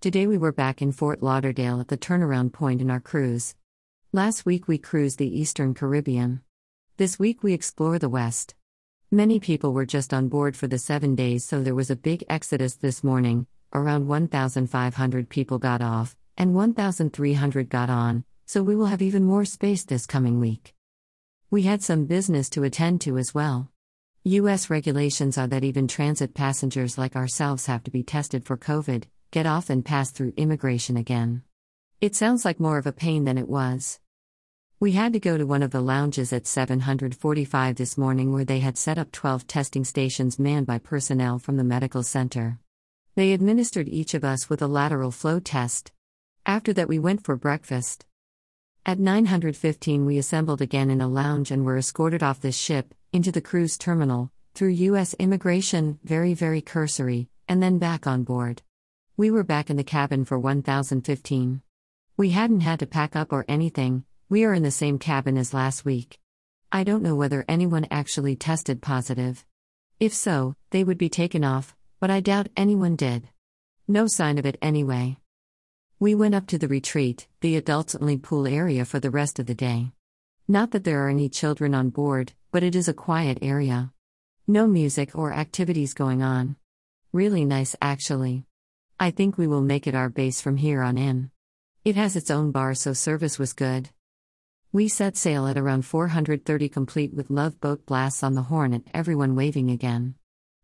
[0.00, 3.56] Today we were back in Fort Lauderdale at the turnaround point in our cruise.
[4.12, 6.40] Last week we cruised the Eastern Caribbean.
[6.98, 8.54] This week we explore the West.
[9.10, 12.22] Many people were just on board for the seven days, so there was a big
[12.28, 13.48] exodus this morning.
[13.72, 19.44] Around 1,500 people got off, and 1,300 got on, so we will have even more
[19.44, 20.76] space this coming week.
[21.50, 23.72] We had some business to attend to as well.
[24.22, 24.70] U.S.
[24.70, 29.46] regulations are that even transit passengers like ourselves have to be tested for COVID, get
[29.46, 31.42] off, and pass through immigration again.
[32.00, 34.00] It sounds like more of a pain than it was.
[34.80, 38.60] We had to go to one of the lounges at 745 this morning where they
[38.60, 42.60] had set up 12 testing stations manned by personnel from the medical center.
[43.16, 45.90] They administered each of us with a lateral flow test.
[46.46, 48.06] After that, we went for breakfast.
[48.86, 53.32] At 915, we assembled again in a lounge and were escorted off this ship, into
[53.32, 55.14] the cruise terminal, through U.S.
[55.18, 58.62] immigration, very, very cursory, and then back on board.
[59.18, 61.60] We were back in the cabin for 1015.
[62.16, 65.52] We hadn't had to pack up or anything, we are in the same cabin as
[65.52, 66.20] last week.
[66.70, 69.44] I don't know whether anyone actually tested positive.
[69.98, 73.28] If so, they would be taken off, but I doubt anyone did.
[73.88, 75.16] No sign of it anyway.
[75.98, 79.46] We went up to the retreat, the adults only pool area for the rest of
[79.46, 79.90] the day.
[80.46, 83.92] Not that there are any children on board, but it is a quiet area.
[84.46, 86.54] No music or activities going on.
[87.12, 88.44] Really nice, actually.
[89.00, 91.30] I think we will make it our base from here on in.
[91.84, 93.90] It has its own bar, so service was good.
[94.72, 98.84] We set sail at around 430, complete with love boat blasts on the horn and
[98.92, 100.16] everyone waving again.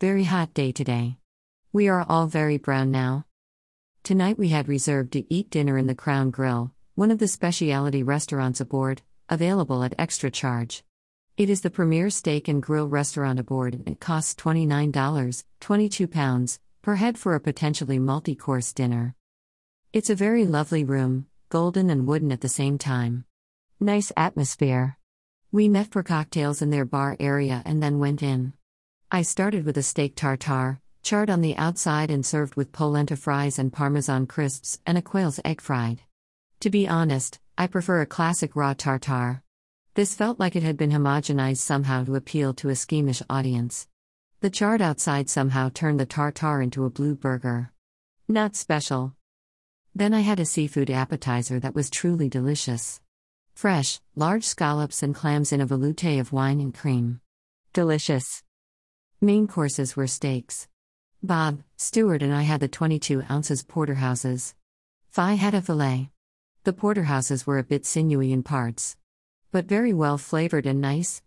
[0.00, 1.18] Very hot day today.
[1.72, 3.26] We are all very brown now.
[4.02, 8.02] Tonight we had reserved to eat dinner in the Crown Grill, one of the specialty
[8.02, 10.82] restaurants aboard, available at extra charge.
[11.36, 16.58] It is the premier steak and grill restaurant aboard and it costs $29, 22 pounds,
[16.86, 19.16] per head for a potentially multi course dinner.
[19.92, 23.24] It's a very lovely room, golden and wooden at the same time.
[23.80, 24.96] Nice atmosphere.
[25.50, 28.52] We met for cocktails in their bar area and then went in.
[29.10, 33.58] I started with a steak tartare, charred on the outside and served with polenta fries
[33.58, 36.02] and parmesan crisps and a quail's egg fried.
[36.60, 39.42] To be honest, I prefer a classic raw tartare.
[39.94, 43.88] This felt like it had been homogenized somehow to appeal to a schemish audience.
[44.40, 47.72] The charred outside somehow turned the tartare into a blue burger.
[48.28, 49.14] Not special.
[49.94, 53.00] Then I had a seafood appetizer that was truly delicious.
[53.54, 57.20] Fresh, large scallops and clams in a velouté of wine and cream.
[57.72, 58.42] Delicious.
[59.22, 60.68] Main courses were steaks.
[61.22, 64.54] Bob, Stewart, and I had the 22 ounces porterhouses.
[65.08, 66.10] Fi had a filet.
[66.64, 68.98] The porterhouses were a bit sinewy in parts,
[69.50, 71.22] but very well flavored and nice.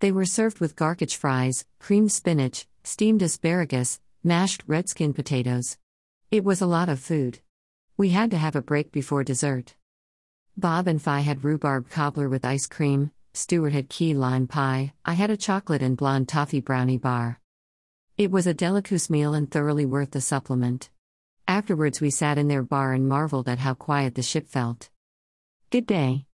[0.00, 5.76] They were served with garkich fries, creamed spinach, steamed asparagus, mashed red skin potatoes.
[6.30, 7.40] It was a lot of food.
[7.96, 9.74] We had to have a break before dessert.
[10.56, 15.14] Bob and Fi had rhubarb cobbler with ice cream, Stewart had key lime pie, I
[15.14, 17.40] had a chocolate and blonde toffee brownie bar.
[18.16, 20.90] It was a delicous meal and thoroughly worth the supplement.
[21.46, 24.90] Afterwards, we sat in their bar and marveled at how quiet the ship felt.
[25.70, 26.26] Good day.